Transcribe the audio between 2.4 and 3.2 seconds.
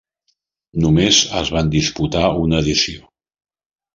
una edició.